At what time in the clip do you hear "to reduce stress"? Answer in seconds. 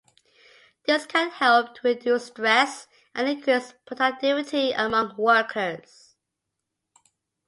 1.75-2.87